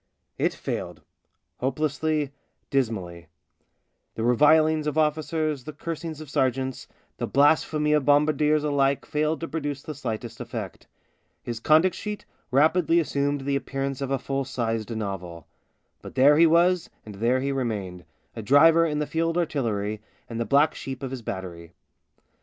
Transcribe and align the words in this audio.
It 0.39 0.55
failed— 0.55 1.03
hopelessly, 1.59 2.31
dismally. 2.71 3.27
The 4.15 4.23
re 4.23 4.35
vilings 4.35 4.87
of 4.87 4.97
officers, 4.97 5.63
the 5.65 5.73
cursings 5.73 6.19
of 6.19 6.27
sergeants, 6.27 6.87
THE 7.17 7.27
BLACK 7.27 7.59
SHEEP 7.59 7.59
65 7.61 7.71
the 7.75 7.77
blasphemy 7.77 7.93
of 7.93 8.05
bombardiers 8.05 8.63
alike 8.63 9.05
failed 9.05 9.39
to 9.41 9.47
produce 9.47 9.83
the 9.83 9.93
slightest 9.93 10.39
effect. 10.39 10.87
His 11.43 11.59
conduct 11.59 11.93
sheet 11.95 12.25
rapidly 12.49 12.99
assumed 12.99 13.41
the 13.41 13.55
appearance 13.55 14.01
of 14.01 14.09
a 14.09 14.17
full 14.17 14.43
sized 14.43 14.89
novel; 14.89 15.45
but 16.01 16.15
there 16.15 16.35
he 16.35 16.47
was 16.47 16.89
and 17.05 17.13
there 17.13 17.39
he 17.39 17.51
remained— 17.51 18.03
a 18.35 18.41
driver 18.41 18.87
in 18.87 18.97
the 18.97 19.05
Field 19.05 19.37
Artillery, 19.37 20.01
and 20.27 20.39
the 20.39 20.45
black 20.45 20.73
sheep 20.73 21.03
of 21.03 21.11
his 21.11 21.21
battery. 21.21 21.73